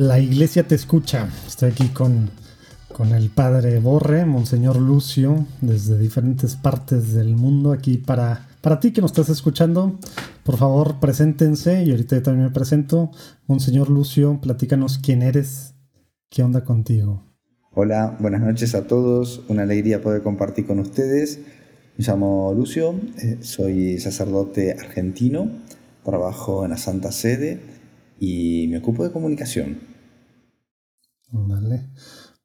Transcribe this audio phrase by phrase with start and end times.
[0.00, 1.28] La iglesia te escucha.
[1.46, 2.30] Estoy aquí con,
[2.90, 8.94] con el padre Borre, Monseñor Lucio, desde diferentes partes del mundo, aquí para, para ti
[8.94, 9.98] que nos estás escuchando.
[10.42, 13.10] Por favor, preséntense y ahorita yo también me presento.
[13.46, 15.74] Monseñor Lucio, platícanos quién eres,
[16.30, 17.22] qué onda contigo.
[17.72, 19.42] Hola, buenas noches a todos.
[19.48, 21.40] Una alegría poder compartir con ustedes.
[21.98, 25.50] Me llamo Lucio, eh, soy sacerdote argentino,
[26.02, 27.60] trabajo en la Santa Sede
[28.18, 29.89] y me ocupo de comunicación.
[31.32, 31.90] Vale.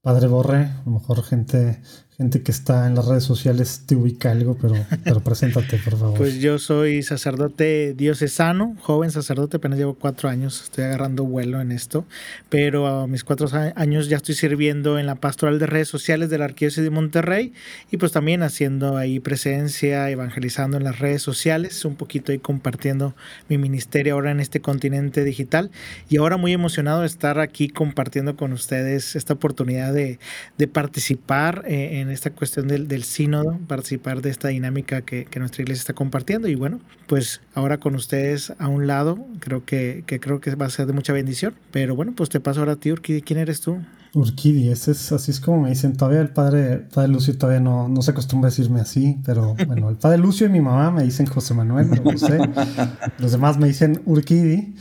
[0.01, 1.81] Padre Borre, a lo mejor gente
[2.17, 4.73] gente que está en las redes sociales te ubica algo, pero,
[5.03, 6.17] pero preséntate, por favor.
[6.17, 11.73] Pues yo soy sacerdote diocesano, joven sacerdote, apenas llevo cuatro años, estoy agarrando vuelo en
[11.73, 12.05] esto,
[12.49, 16.37] pero a mis cuatro años ya estoy sirviendo en la pastoral de redes sociales de
[16.37, 17.51] la Arquidiócesis de Monterrey
[17.91, 23.13] y pues también haciendo ahí presencia, evangelizando en las redes sociales, un poquito ahí compartiendo
[23.49, 25.69] mi ministerio ahora en este continente digital
[26.07, 30.17] y ahora muy emocionado de estar aquí compartiendo con ustedes esta oportunidad de,
[30.57, 35.25] de participar eh, en en esta cuestión del, del sínodo, participar de esta dinámica que,
[35.25, 36.47] que, nuestra iglesia está compartiendo.
[36.47, 40.65] Y bueno, pues ahora con ustedes a un lado, creo que, que, creo que va
[40.67, 41.55] a ser de mucha bendición.
[41.71, 43.21] Pero bueno, pues te paso ahora a ti, Urquidi.
[43.21, 43.79] ¿Quién eres tú?
[44.13, 45.97] Urquidi, ese es, así es como me dicen.
[45.97, 49.89] Todavía el padre, padre Lucio todavía no, no se acostumbra a decirme así, pero bueno,
[49.89, 51.89] el padre Lucio y mi mamá me dicen José Manuel.
[53.19, 54.75] Los demás me dicen Urquidi.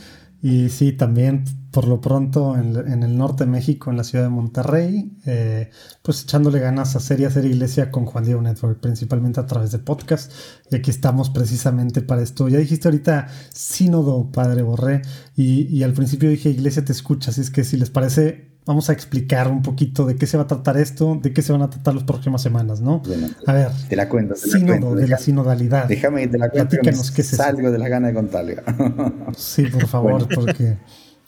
[0.45, 4.29] Y sí, también por lo pronto en, el norte de México, en la ciudad de
[4.29, 5.71] Monterrey, eh,
[6.03, 9.79] pues echándole ganas a y hacer iglesia con Juan Diego Network, principalmente a través de
[9.79, 10.31] podcast.
[10.69, 12.47] Y aquí estamos precisamente para esto.
[12.47, 15.01] Ya dijiste ahorita sínodo, Padre Borré,
[15.35, 18.89] y, y al principio dije iglesia te escucha, así es que si les parece, vamos
[18.89, 21.61] a explicar un poquito de qué se va a tratar esto, de qué se van
[21.61, 23.01] a tratar las próximas semanas, ¿no?
[23.45, 24.33] a ver, te la cuento.
[24.33, 25.87] Te sínodo la cuento, de la sinodalidad.
[25.87, 26.79] Déjame que te la cuente.
[26.79, 28.57] Que es salgo de las ganas de contarle.
[29.37, 30.77] sí, por favor, porque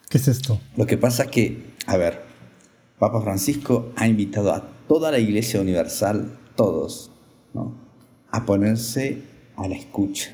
[0.10, 0.60] ¿qué es esto?
[0.76, 2.22] Lo que pasa es que, a ver,
[2.98, 7.12] Papa Francisco ha invitado a toda la Iglesia Universal, todos,
[7.54, 7.76] ¿no?
[8.32, 9.22] a ponerse
[9.56, 10.32] a la escucha.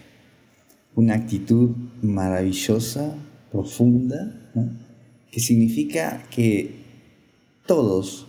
[0.95, 3.15] Una actitud maravillosa,
[3.51, 4.69] profunda, ¿no?
[5.31, 6.82] que significa que
[7.65, 8.27] todos,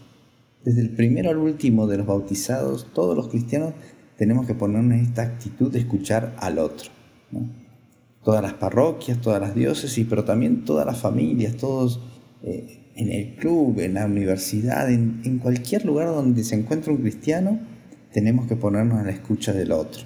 [0.65, 3.75] desde el primero al último de los bautizados, todos los cristianos
[4.17, 6.91] tenemos que ponernos esta actitud de escuchar al otro.
[8.23, 12.01] Todas las parroquias, todas las diócesis, pero también todas las familias, todos
[12.43, 17.59] eh, en el club, en la universidad, en, cualquier lugar donde se encuentre un cristiano,
[18.13, 20.05] tenemos que ponernos en la escucha del otro,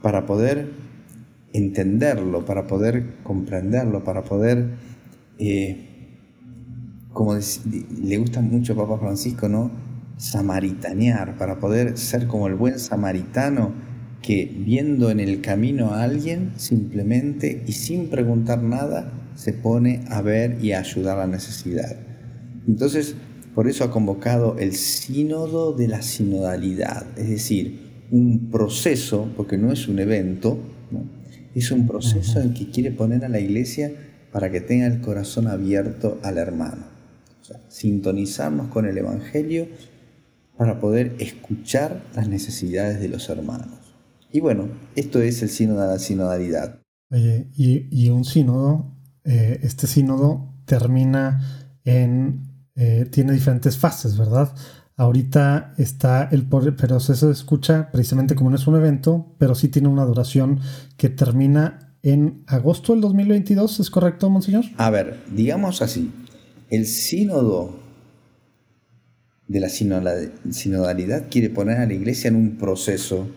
[0.00, 0.70] para poder
[1.52, 4.76] entenderlo, para poder comprenderlo, para poder
[5.38, 5.89] eh,
[7.12, 9.70] como le gusta mucho a Papa Francisco, ¿no?
[10.16, 13.72] Samaritanear, para poder ser como el buen samaritano
[14.22, 20.20] que viendo en el camino a alguien, simplemente y sin preguntar nada, se pone a
[20.20, 21.96] ver y a ayudar a la necesidad.
[22.68, 23.16] Entonces,
[23.54, 29.72] por eso ha convocado el sínodo de la sinodalidad, es decir, un proceso, porque no
[29.72, 30.58] es un evento,
[31.54, 33.90] es un proceso en que quiere poner a la iglesia
[34.30, 36.99] para que tenga el corazón abierto al hermano
[37.68, 39.68] sintonizarnos con el Evangelio
[40.56, 43.78] para poder escuchar las necesidades de los hermanos.
[44.32, 46.80] Y bueno, esto es el sínodo de la sinodalidad.
[47.10, 54.54] y, un sínodo, eh, este sínodo termina en, eh, tiene diferentes fases, ¿verdad?
[54.96, 59.88] Ahorita está el proceso de escucha, precisamente como no es un evento, pero sí tiene
[59.88, 60.60] una duración
[60.96, 64.64] que termina en agosto del 2022, ¿es correcto, Monseñor?
[64.76, 66.12] A ver, digamos así,
[66.70, 67.78] el sínodo
[69.48, 73.28] de la sinodalidad quiere poner a la iglesia en un proceso,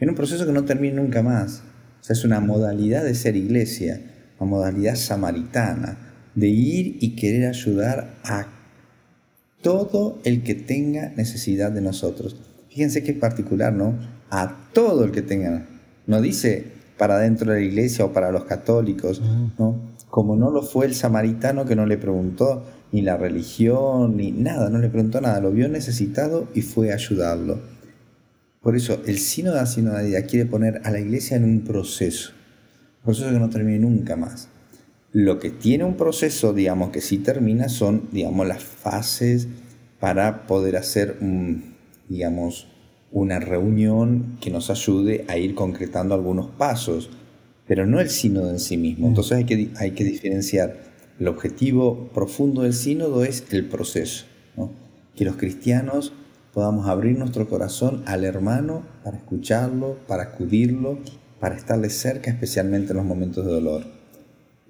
[0.00, 1.62] en un proceso que no termina nunca más.
[2.00, 4.00] O sea, es una modalidad de ser iglesia,
[4.40, 5.98] una modalidad samaritana,
[6.34, 8.46] de ir y querer ayudar a
[9.60, 12.36] todo el que tenga necesidad de nosotros.
[12.70, 13.98] Fíjense qué particular, ¿no?
[14.30, 15.66] A todo el que tenga.
[16.06, 16.64] No dice
[16.96, 19.20] para dentro de la iglesia o para los católicos,
[19.58, 19.87] ¿no?
[20.10, 24.70] Como no lo fue el samaritano que no le preguntó, ni la religión, ni nada,
[24.70, 27.58] no le preguntó nada, lo vio necesitado y fue a ayudarlo.
[28.62, 32.32] Por eso el sínodo sinodalidad quiere poner a la iglesia en un proceso,
[32.98, 34.48] un proceso que no termine nunca más.
[35.12, 39.48] Lo que tiene un proceso, digamos, que sí termina son, digamos, las fases
[40.00, 41.18] para poder hacer,
[42.08, 42.68] digamos,
[43.10, 47.10] una reunión que nos ayude a ir concretando algunos pasos,
[47.68, 49.06] pero no el sínodo en sí mismo.
[49.06, 49.10] Mm.
[49.10, 50.88] Entonces hay que, hay que diferenciar
[51.20, 54.24] el objetivo profundo del sínodo es el proceso,
[55.16, 56.12] que los cristianos
[56.54, 61.00] podamos abrir nuestro corazón al hermano para escucharlo, para acudirlo,
[61.40, 63.82] para estarle cerca, especialmente en los momentos de dolor.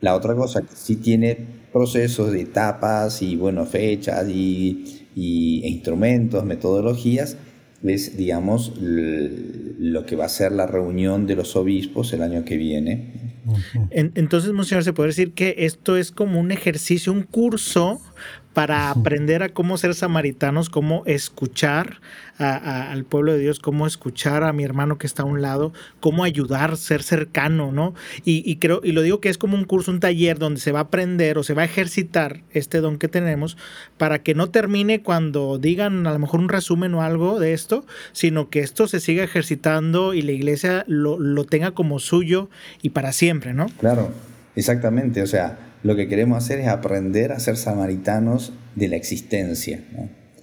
[0.01, 1.37] La otra cosa que sí tiene
[1.71, 7.37] procesos de etapas y bueno, fechas y, y e instrumentos, metodologías,
[7.85, 12.57] es, digamos, lo que va a ser la reunión de los obispos el año que
[12.57, 13.13] viene.
[13.91, 18.01] Entonces, Monseñor, se puede decir que esto es como un ejercicio, un curso
[18.59, 22.01] para aprender a cómo ser samaritanos, cómo escuchar
[22.39, 26.25] al pueblo de Dios, cómo escuchar a mi hermano que está a un lado, cómo
[26.25, 27.95] ayudar, ser cercano, ¿no?
[28.25, 30.81] Y, creo, y lo digo que es como un curso, un taller donde se va
[30.81, 33.57] a aprender o se va a ejercitar este don que tenemos
[33.97, 37.87] para que no termine cuando digan a lo mejor un resumen o algo de esto,
[38.11, 42.51] sino que esto se siga ejercitando y la iglesia lo, lo tenga como suyo
[42.83, 43.67] y para siempre, ¿no?
[43.79, 44.11] Claro,
[44.59, 49.85] exactamente, o sea lo que queremos hacer es aprender a ser samaritanos de la existencia.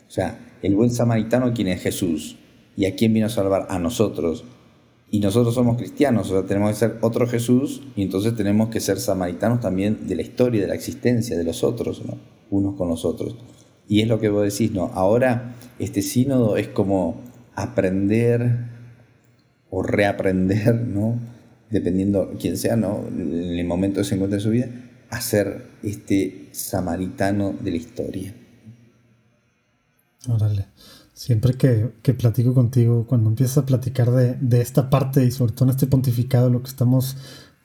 [0.08, 2.38] O sea, el buen samaritano, ¿quién es Jesús?
[2.78, 3.68] ¿Y a quién vino a salvar?
[3.70, 4.46] A nosotros.
[5.12, 8.80] Y nosotros somos cristianos, o sea, tenemos que ser otro Jesús y entonces tenemos que
[8.80, 12.18] ser samaritanos también de la historia, de la existencia, de los otros, ¿no?
[12.50, 13.38] unos con los otros.
[13.88, 14.86] Y es lo que vos decís, ¿no?
[14.94, 17.22] Ahora este sínodo es como
[17.56, 18.66] aprender
[19.70, 21.20] o reaprender, ¿no?
[21.75, 23.06] Dependiendo quién sea, ¿no?
[23.06, 24.69] En el momento que se encuentra en su vida,
[25.10, 28.33] a ser este samaritano de la historia.
[30.30, 30.68] Órale.
[31.13, 35.72] Siempre que, platico contigo, cuando empiezas a platicar de, esta parte y sobre todo en
[35.72, 37.18] este pontificado, lo que estamos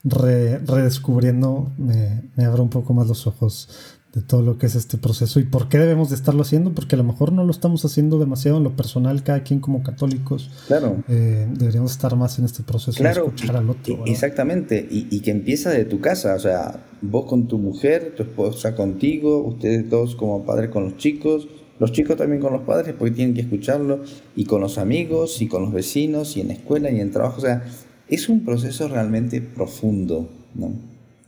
[0.03, 3.69] redescubriendo, me, me abre un poco más los ojos
[4.13, 6.97] de todo lo que es este proceso y por qué debemos de estarlo haciendo, porque
[6.97, 10.51] a lo mejor no lo estamos haciendo demasiado en lo personal, cada quien como católicos.
[10.67, 11.05] Claro.
[11.09, 14.05] Eh, deberíamos estar más en este proceso de escuchar al otro.
[14.07, 18.75] Exactamente, y, que empieza de tu casa, o sea, vos con tu mujer, tu esposa
[18.75, 21.47] contigo, ustedes dos como padres con los chicos,
[21.79, 24.01] los chicos también con los padres porque tienen que escucharlo,
[24.35, 27.39] y con los amigos, y con los vecinos, y en la escuela, y en trabajo,
[27.39, 27.63] o sea,
[28.09, 30.73] es un proceso realmente profundo, ¿no?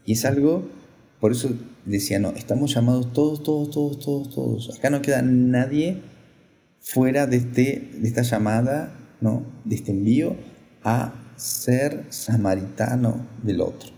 [0.04, 0.64] Y es algo,
[1.22, 1.50] por eso
[1.84, 4.76] decía, no, estamos llamados todos, todos, todos, todos, todos.
[4.76, 5.98] Acá no queda nadie
[6.80, 9.44] fuera de, este, de esta llamada, ¿no?
[9.64, 10.34] de este envío
[10.82, 13.90] a ser samaritano del otro.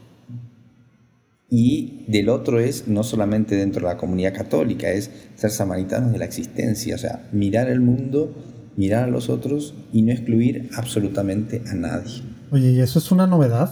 [1.48, 6.18] Y del otro es no solamente dentro de la comunidad católica, es ser samaritanos de
[6.18, 8.34] la existencia, o sea, mirar el mundo,
[8.76, 12.22] mirar a los otros y no excluir absolutamente a nadie.
[12.50, 13.70] Oye, ¿y eso es una novedad?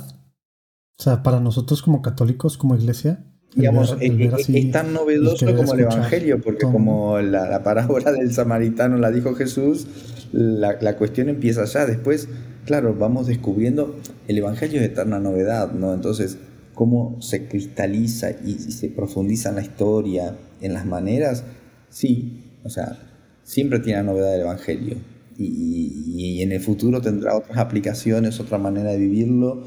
[0.98, 6.40] O sea, para nosotros como católicos, como iglesia, digamos, es, tan novedoso como el Evangelio,
[6.40, 9.86] porque como la, parábola del samaritano la dijo Jesús,
[10.32, 11.86] la, cuestión empieza allá.
[11.86, 12.28] Después,
[12.64, 13.96] claro, vamos descubriendo,
[14.28, 15.92] el Evangelio es eterna novedad, ¿no?
[15.92, 16.38] Entonces,
[16.74, 21.44] cómo se cristaliza y, se profundiza en la historia, en las maneras,
[21.90, 22.98] sí, o sea,
[23.42, 24.96] siempre tiene la novedad del Evangelio.
[25.36, 29.64] y en el futuro tendrá otras aplicaciones, otra manera de vivirlo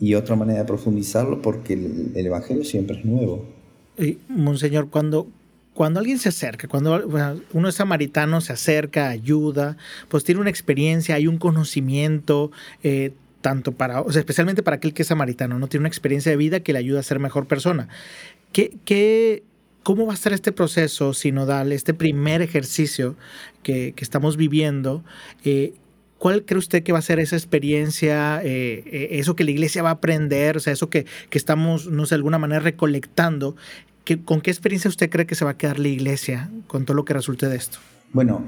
[0.00, 3.46] y otra manera de profundizarlo porque el, Evangelio siempre es nuevo.
[3.98, 5.26] Y, Monseñor, cuando,
[5.74, 7.06] cuando alguien se acerca, cuando
[7.52, 9.76] uno es samaritano, se acerca, ayuda,
[10.08, 12.50] pues tiene una experiencia, hay un conocimiento,
[12.82, 16.30] eh, tanto para, o sea, especialmente para aquel que es samaritano, no tiene una experiencia
[16.30, 17.88] de vida que le ayuda a ser mejor persona.
[18.52, 19.42] ¿Qué, qué,
[19.86, 23.14] ¿Cómo va a ser este proceso sinodal, este primer ejercicio
[23.62, 25.04] que, estamos viviendo?
[25.44, 25.74] Eh,
[26.26, 29.84] ¿Cuál cree usted que va a ser esa experiencia, eh, eh, eso que la iglesia
[29.84, 33.54] va a aprender, o sea, eso que, estamos, no sé, de alguna manera recolectando?
[34.24, 37.04] ¿Con qué experiencia usted cree que se va a quedar la iglesia con todo lo
[37.04, 37.78] que resulte de esto?
[38.12, 38.44] Bueno,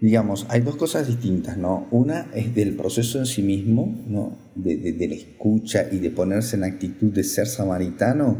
[0.00, 1.88] digamos, hay dos cosas distintas, ¿no?
[1.90, 4.38] Una es del proceso en sí mismo, ¿no?
[4.54, 8.38] De, de, la escucha y de ponerse en actitud de ser samaritano.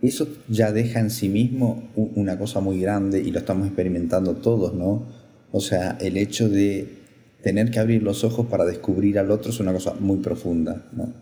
[0.00, 4.72] Eso ya deja en sí mismo una cosa muy grande y lo estamos experimentando todos,
[4.72, 5.08] ¿no?
[5.52, 7.00] O sea, el hecho de
[7.42, 10.88] tener que abrir los ojos para descubrir al otro es una cosa muy profunda.
[10.92, 11.12] ¿no?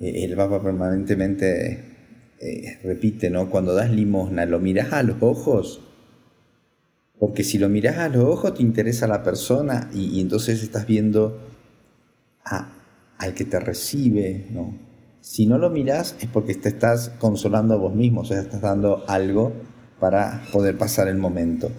[0.00, 1.84] Eh, el Papa permanentemente
[2.40, 3.50] eh, repite, ¿no?
[3.50, 5.82] cuando das limosna, lo miras a los ojos,
[7.18, 11.38] porque si lo miras a los ojos te interesa la persona y, entonces estás viendo
[12.44, 12.72] a,
[13.18, 14.46] al que te recibe.
[14.50, 14.74] ¿no?
[15.20, 18.62] Si no lo miras es porque te estás consolando a vos mismo, o sea, estás
[18.62, 19.52] dando algo
[19.98, 21.70] para poder pasar el momento.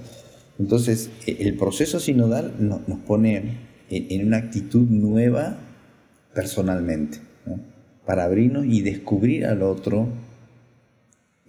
[0.61, 3.57] Entonces, e, el proceso sinodal nos pone
[3.89, 5.57] en una actitud nueva
[6.35, 7.17] personalmente,
[8.05, 10.07] para abrirnos y descubrir al otro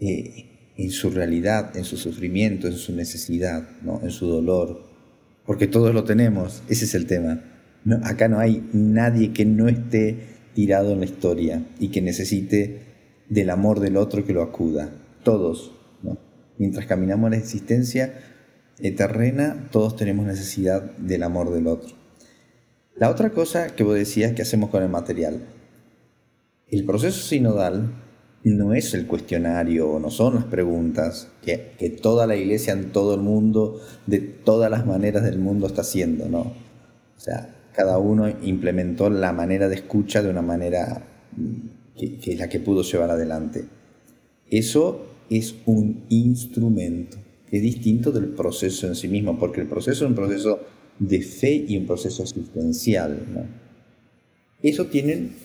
[0.01, 3.69] eh, en su realidad, en su sufrimiento, en su necesidad,
[4.03, 4.83] en su dolor,
[5.45, 7.45] porque todos lo tenemos, ese es el tema.
[8.05, 10.17] acá no hay nadie que no esté
[10.55, 12.81] tirado en la historia y que necesite
[13.29, 14.91] del amor del otro que lo acuda,
[15.23, 15.73] todos.
[16.59, 18.15] Mientras caminamos en la existencia,
[18.91, 21.95] terrena, todos tenemos necesidad del amor del otro.
[22.97, 25.41] La otra cosa que vos decías que hacemos con el material.
[26.69, 27.93] El proceso sinodal
[28.45, 33.15] no es el cuestionario, no son las preguntas que, que, toda la iglesia en todo
[33.15, 36.41] el mundo, de todas las maneras del mundo está haciendo, ¿no?
[36.41, 42.37] O sea, cada uno implementó la manera de escucha de una manera mm, que, que
[42.37, 43.65] la que pudo llevar adelante.
[44.51, 47.19] Eso es un instrumento,
[47.53, 50.61] es distinto del proceso en sí mismo, porque el proceso es un proceso
[50.99, 53.51] de fe y un proceso asistencial.
[54.63, 55.37] Eso tienen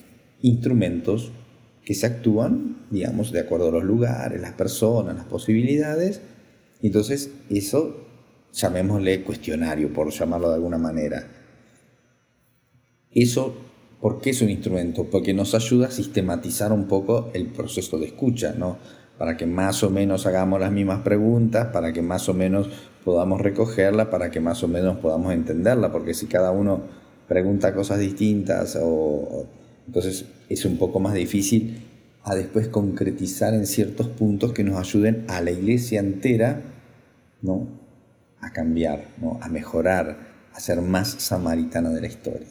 [0.41, 1.31] instrumentos
[1.83, 6.21] que se actúan, digamos, de acuerdo a los lugares, las personas, las posibilidades.
[6.81, 8.07] Entonces, eso
[8.53, 11.27] llamémosle cuestionario, por llamarlo de alguna manera.
[13.11, 13.53] Eso,
[13.99, 15.05] ¿por qué es un instrumento?
[15.09, 18.77] Porque nos ayuda a sistematizar un poco el proceso de escucha, ¿no?
[19.17, 22.69] Para que más o menos hagamos las mismas preguntas, para que más o menos
[23.03, 26.81] podamos recogerla, para que más o menos podamos entenderla, porque si cada uno
[27.27, 29.45] pregunta cosas distintas o
[29.87, 31.81] entonces es un poco más difícil
[32.23, 36.61] a después concretizar en ciertos puntos que nos ayuden a la iglesia entera
[37.41, 37.67] ¿no?
[38.41, 39.39] a cambiar, ¿no?
[39.41, 40.17] a mejorar,
[40.53, 42.47] a ser más samaritana de la historia.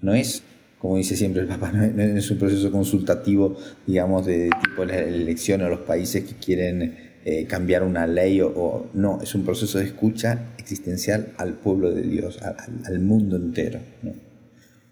[0.00, 0.42] No es,
[0.80, 3.56] como dice siempre el Papa, no es un proceso consultativo,
[3.86, 8.88] digamos, de tipo de elección a los países que quieren eh, cambiar una ley o,
[8.94, 12.56] no, es un proceso de escucha existencial al pueblo de Dios, al,
[12.86, 13.78] al mundo entero.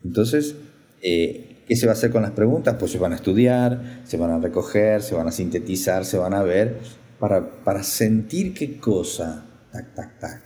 [0.05, 0.55] Entonces,
[1.03, 2.77] eh, ¿Qué se va a hacer con las preguntas?
[2.79, 6.33] Pues se van a estudiar, se van a recoger, se van a sintetizar, se van
[6.33, 6.79] a ver,
[7.19, 10.43] para, para sentir qué cosa, tac, tac, tac,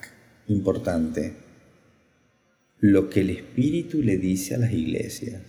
[0.49, 1.37] importante,
[2.83, 5.41] lo que el Espíritu le dice a las iglesias.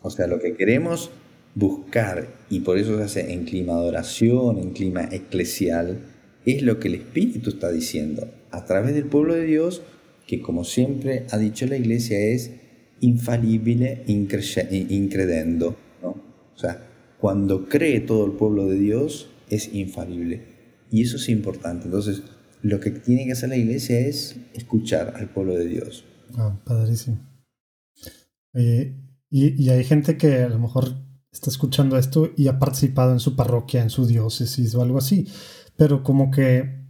[0.00, 1.10] O sea, lo que queremos
[1.54, 5.98] buscar, y por eso se hace en clima de oración, en clima eclesial,
[6.46, 9.82] es lo que el Espíritu está diciendo a través del pueblo de Dios,
[10.26, 12.50] que como siempre ha dicho la iglesia es
[13.00, 15.76] infalible incredendo.
[16.02, 16.08] ¿no?
[16.08, 16.86] O sea,
[17.18, 20.44] cuando cree todo el pueblo de Dios, es infalible.
[20.90, 21.84] Y eso es importante.
[21.84, 22.22] Entonces,
[22.62, 26.06] lo que tiene que hacer la iglesia es escuchar al pueblo de Dios.
[26.36, 27.18] Ah, padrísimo.
[28.54, 28.96] Y,
[29.30, 30.92] y, hay gente que a lo mejor
[31.30, 35.28] está escuchando esto y ha participado en su parroquia, en su diócesis o algo así,
[35.76, 36.80] pero como que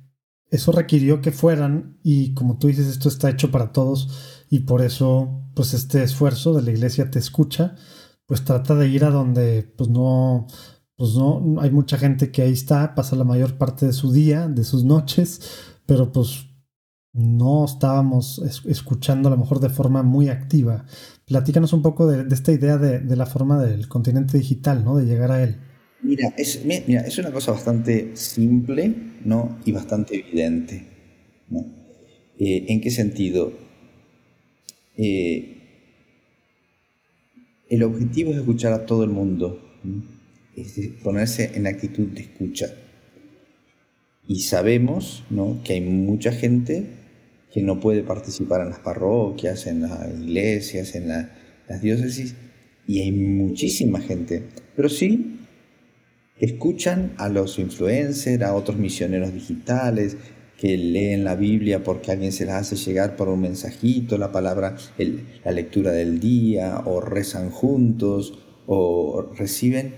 [0.51, 4.83] eso requirió que fueran y como tú dices, esto está hecho para todos y por
[4.83, 7.77] eso pues este esfuerzo de la iglesia te escucha,
[8.27, 10.47] pues trata de ir a donde pues no,
[10.97, 14.49] pues no, hay mucha gente que ahí está, pasa la mayor parte de su día,
[14.49, 15.41] de sus noches,
[15.87, 16.50] pero pues
[17.13, 20.85] no estábamos escuchando a lo mejor de forma muy activa.
[21.27, 24.97] Platícanos un poco de, esta idea de, la forma del continente digital, ¿no?
[24.97, 25.57] De llegar a él.
[26.03, 29.59] Mira, es, mira, es una cosa bastante simple, ¿no?
[29.65, 30.87] Y bastante evidente,
[31.49, 31.67] ¿no?
[32.39, 33.53] Eh, ¿En qué sentido?
[34.97, 35.57] Eh,
[37.69, 39.61] el objetivo es escuchar a todo el mundo,
[40.57, 42.67] es ponerse en actitud de escucha.
[44.27, 45.25] Y sabemos
[45.65, 47.00] que hay mucha gente
[47.53, 52.35] que no puede participar en las parroquias, en las iglesias, en las diócesis,
[52.87, 54.45] y hay muchísima gente,
[54.77, 55.37] pero sí
[56.39, 60.17] escuchan a los influencers, a otros misioneros digitales,
[60.61, 64.77] que leen la Biblia porque alguien se la hace llegar por un mensajito, la palabra,
[65.45, 69.95] la lectura del día, o rezan juntos, o reciben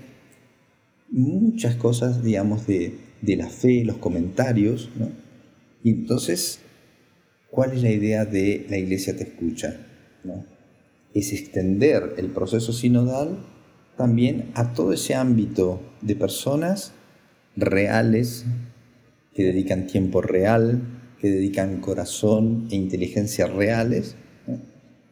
[1.09, 5.11] muchas cosas, digamos, de, la fe, los comentarios, ¿no?
[5.83, 6.59] Y entonces,
[7.53, 9.77] ¿cuál es la idea de la iglesia te escucha?
[11.13, 13.45] Es extender el proceso sinodal
[13.95, 16.93] también a todo ese ámbito de personas
[17.55, 18.45] reales
[19.35, 20.81] que dedican tiempo real,
[21.21, 24.15] que dedican corazón e inteligencia reales,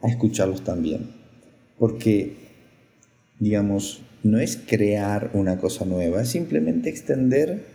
[0.01, 1.12] a escucharlos también.
[1.77, 2.38] Porque,
[3.38, 7.67] digamos, no es crear una cosa nueva, es simplemente extender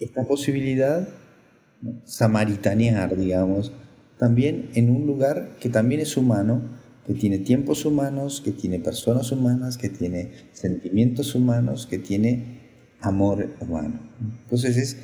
[0.00, 1.06] esta posibilidad,
[2.04, 3.72] samaritanear, digamos,
[4.18, 6.62] también en un lugar que también es humano,
[7.06, 12.60] que tiene tiempos humanos, que tiene personas humanas, que tiene sentimientos humanos, que tiene
[13.00, 14.00] amor humano.
[14.44, 14.96] Entonces es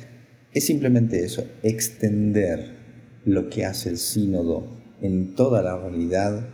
[0.53, 2.75] es simplemente eso, extender
[3.25, 4.67] lo que hace el sínodo
[5.01, 6.45] en toda la realidad,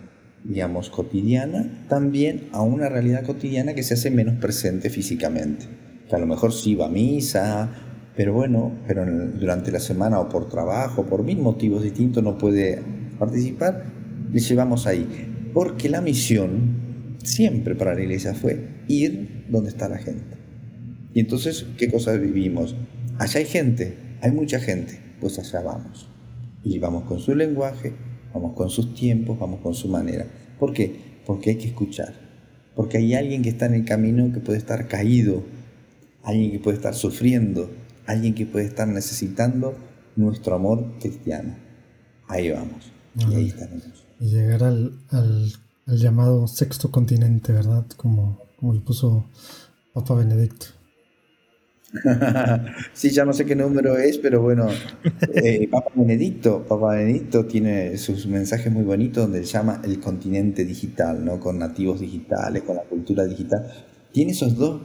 [0.43, 5.65] digamos, cotidiana, también a una realidad cotidiana que se hace menos presente físicamente.
[6.07, 7.71] Que a lo mejor sí va a misa,
[8.17, 12.81] pero bueno, pero durante la semana o por trabajo, por mil motivos distintos no puede
[13.19, 13.85] participar,
[14.33, 15.51] le llevamos ahí.
[15.53, 20.35] Porque la misión siempre para la iglesia fue ir donde está la gente.
[21.13, 22.75] Y entonces, ¿qué cosas vivimos?
[23.19, 26.09] Allá hay gente, hay mucha gente, pues allá vamos.
[26.63, 27.93] Y vamos con su lenguaje,
[28.33, 30.25] vamos con sus tiempos, vamos con su manera.
[30.59, 31.19] ¿Por qué?
[31.23, 32.15] Porque hay que escuchar.
[32.75, 35.43] Porque hay alguien que está en el camino que puede estar caído,
[36.23, 37.69] alguien que puede estar sufriendo,
[38.07, 39.75] alguien que puede estar necesitando
[40.15, 41.55] nuestro amor cristiano.
[42.27, 42.91] Ahí vamos.
[43.15, 44.05] Y ahí estaremos.
[44.19, 45.53] Y llegar al, al,
[45.85, 47.85] llamado sexto continente, ¿verdad?
[47.95, 49.25] Como, como le puso
[49.93, 50.67] Papa Benedicto.
[52.93, 54.67] sí, ya no sé qué número es, pero bueno,
[55.33, 61.23] eh, Papa Benedicto, Papa Benedicto tiene sus mensajes muy bonitos donde llama el continente digital,
[61.23, 61.39] ¿no?
[61.39, 63.71] Con nativos digitales, con la cultura digital.
[64.11, 64.81] Tiene esos dos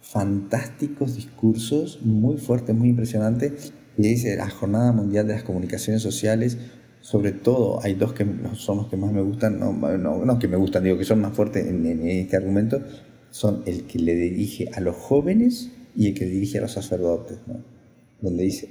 [0.00, 6.58] fantásticos discursos, muy fuertes, muy impresionantes, y dice la Jornada Mundial de las Comunicaciones Sociales,
[7.00, 10.56] sobre todo hay dos que son los que más me gustan, no, no, que me
[10.56, 12.80] gustan, digo que son más fuertes en, en este argumento,
[13.30, 17.38] son el que le dirige a los jóvenes y el que dirige a los sacerdotes,
[18.20, 18.68] donde dice,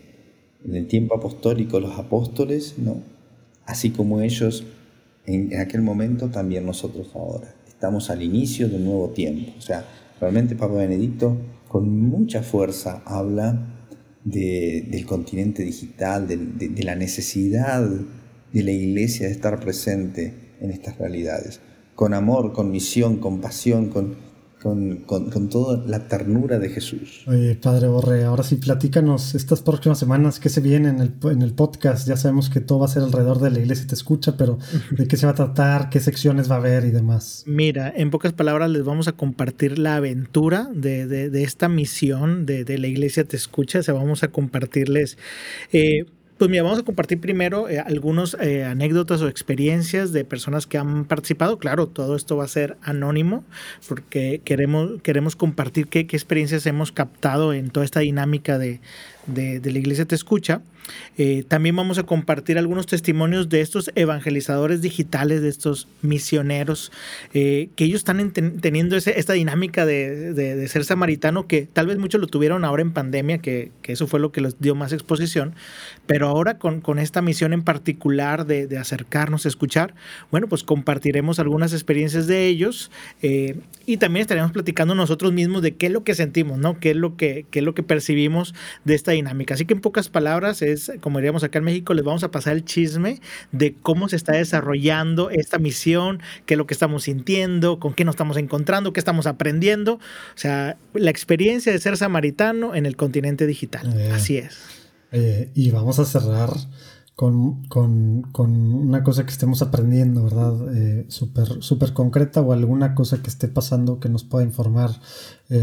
[0.66, 3.02] en el tiempo apostólico los apóstoles, ¿no?
[3.70, 4.64] así como ellos
[5.26, 7.54] en, aquel momento, también nosotros ahora.
[7.68, 9.54] Estamos al inicio de un nuevo tiempo.
[9.58, 9.86] O sea,
[10.20, 13.76] realmente Papa Benedicto con mucha fuerza habla
[14.24, 17.88] del continente digital, de la necesidad
[18.52, 21.62] de la iglesia de estar presente en estas realidades,
[21.96, 24.29] con amor, con misión, con pasión, con,
[24.62, 27.24] con, con, toda la ternura de Jesús.
[27.28, 31.42] Oye, Padre Borre, ahora sí platícanos estas próximas semanas, ¿qué se viene en el, en
[31.42, 32.08] el podcast?
[32.08, 34.60] Ya sabemos que todo va a ser alrededor de la iglesia y te escucha, pero
[34.92, 35.90] ¿de qué se va a tratar?
[35.90, 37.44] ¿Qué secciones va a haber y demás?
[37.48, 42.66] Mira, en pocas palabras les vamos a compartir la aventura de, de, esta misión de,
[42.66, 45.18] de, la iglesia te escucha, o sea, vamos a compartirles...
[45.72, 46.06] Eh,
[46.40, 50.78] pues mira, vamos a compartir primero eh, algunas eh, anécdotas o experiencias de personas que
[50.78, 51.60] han participado.
[51.60, 53.44] Claro, todo esto va a ser anónimo
[53.90, 58.80] porque queremos, queremos compartir qué, qué experiencias hemos captado en toda esta dinámica de,
[59.34, 60.62] de, la Iglesia Te Escucha.
[61.18, 66.92] Eh, también vamos a compartir algunos testimonios de estos evangelizadores digitales, de estos misioneros,
[67.34, 72.28] eh, que ellos están teniendo esta dinámica de, ser samaritano, que tal vez muchos lo
[72.28, 75.56] tuvieron ahora en pandemia, que, eso fue lo que les dio más exposición,
[76.06, 79.94] pero ahora con, con esta misión en particular de, acercarnos a escuchar,
[80.32, 85.76] bueno, pues compartiremos algunas experiencias de ellos eh, y también estaremos platicando nosotros mismos de
[85.76, 86.80] qué es lo que sentimos, ¿no?
[86.80, 88.54] ¿Qué es lo que, qué es lo que percibimos
[88.86, 89.14] de esta.
[89.28, 92.54] Así que en pocas palabras es, como diríamos acá en México, les vamos a pasar
[92.54, 97.80] el chisme de cómo se está desarrollando esta misión, qué es lo que estamos sintiendo,
[97.80, 99.94] con qué nos estamos encontrando, qué estamos aprendiendo.
[99.96, 100.00] O
[100.36, 103.94] sea, la experiencia de ser samaritano en el continente digital.
[103.98, 104.58] Eh, Así es.
[105.12, 106.52] Eh, y vamos a cerrar
[107.20, 110.76] con, una cosa que estemos aprendiendo, ¿verdad?
[110.76, 114.92] Eh, súper concreta o alguna cosa que esté pasando que nos pueda informar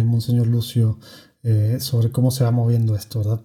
[0.05, 0.99] Monseñor Lucio
[1.49, 3.41] eh, sobre cómo se va moviendo esto, ¿verdad?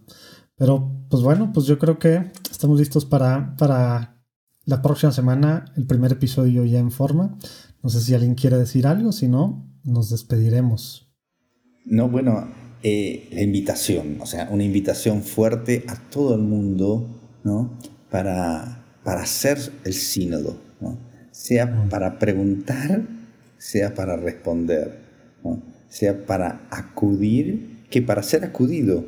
[0.55, 4.23] Pero pues bueno, pues yo creo que estamos listos para, para
[4.65, 7.37] la próxima semana, el primer episodio ya en forma.
[7.83, 11.13] No sé si alguien quiere decir algo, si no, nos despediremos.
[11.85, 12.47] No, bueno,
[12.81, 17.07] eh, la invitación, o sea, una invitación fuerte a todo el mundo,
[17.43, 17.77] ¿no?
[18.11, 20.99] Para, para hacer el sínodo, ¿no?
[21.31, 23.01] Sea para preguntar,
[23.57, 24.99] sea para responder,
[25.43, 25.63] ¿no?
[25.87, 29.05] Sea para acudir que para ser acudido,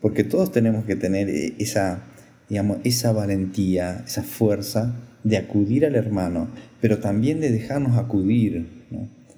[0.00, 2.04] porque todos tenemos que tener eh, esa,
[2.48, 6.48] digamos, esa valentía, esa fuerza de acudir al hermano,
[6.80, 8.86] pero también de dejarnos acudir,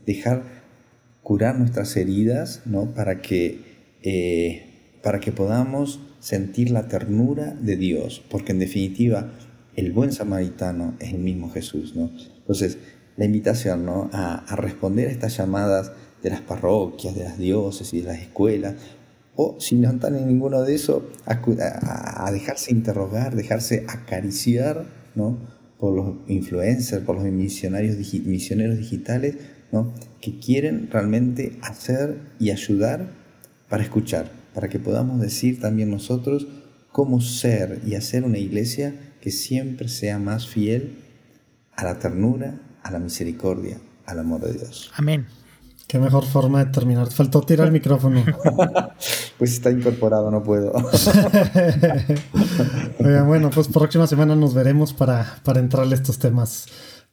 [0.05, 0.43] dejar
[1.23, 2.95] curar nuestras heridas ¿no?
[2.95, 3.61] para, que,
[4.03, 9.31] eh, para que podamos sentir la ternura de Dios, porque en definitiva
[9.77, 11.95] el buen samaritano es el mismo Jesús.
[11.95, 12.11] ¿no?
[12.39, 12.79] Entonces,
[13.17, 14.11] la invitación ¿no?
[14.13, 18.75] a, a responder a estas llamadas de las parroquias, de las diócesis, de las escuelas,
[19.41, 25.39] o si no están en ninguno de eso, a, dejarse interrogar, dejarse acariciar ¿no?
[25.79, 29.37] por los influencers, por los misionarios, misioneros digitales,
[29.71, 29.95] ¿no?
[30.21, 33.13] que quieren realmente hacer y ayudar
[33.69, 36.47] para escuchar, para que podamos decir también nosotros
[36.93, 40.99] cómo ser y hacer una iglesia que siempre sea más fiel
[41.77, 44.91] a la ternura, a la misericordia, al amor de Dios.
[44.97, 45.27] Amén.
[45.89, 47.11] Qué mejor forma de terminar.
[47.11, 48.23] Faltó tirar el micrófono.
[49.39, 50.71] pues está incorporado, no puedo.
[53.27, 56.67] bueno, pues próxima semana nos veremos para, para entrarle a estos temas.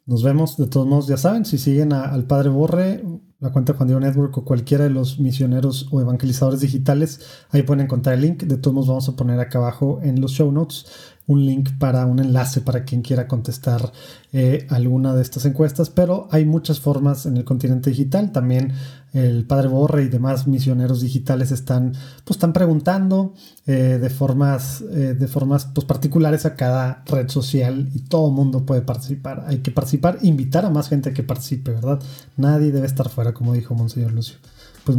[0.06, 3.02] Nos vemos, de todos modos, ya saben, si siguen al Padre Borre,
[3.46, 7.86] la cuenta Juan Diego Network o cualquiera de los misioneros o evangelizadores digitales, ahí pueden
[7.86, 8.44] encontrar el link.
[8.44, 10.86] De todos modos, vamos a poner acá abajo en los show notes
[11.28, 13.92] un link para un enlace para quien quiera contestar
[14.32, 18.32] eh, alguna de estas encuestas, pero hay muchas formas en el continente digital.
[18.32, 18.74] También
[19.14, 21.94] el Padre Borre y demás misioneros digitales están,
[22.26, 23.34] pues, están preguntando
[23.66, 28.66] eh, de formas, eh, de formas pues, particulares a cada red social y todo mundo
[28.66, 29.46] puede participar.
[29.48, 32.02] Hay que participar, invitar a más gente a que participe, ¿verdad?
[32.36, 34.38] Nadie debe estar fuera como dijo Monseñor Lucio.
[34.84, 34.98] Pues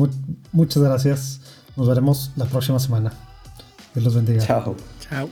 [0.53, 1.40] muchas gracias.
[1.75, 3.12] Nos veremos la próxima semana.
[3.94, 4.46] Dios los bendiga.
[4.46, 4.77] Chao.
[5.01, 5.29] Chao.